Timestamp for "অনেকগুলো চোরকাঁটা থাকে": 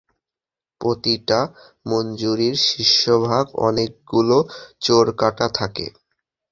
3.67-5.85